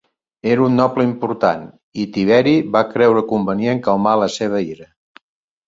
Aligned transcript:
Era 0.53 0.63
un 0.67 0.77
noble 0.79 1.05
important, 1.07 1.67
i 2.05 2.07
Tiberi 2.17 2.55
va 2.77 2.83
creure 2.95 3.25
convenient 3.35 3.85
calmar 3.91 4.17
la 4.25 4.33
seva 4.41 4.67
ira. 4.75 4.93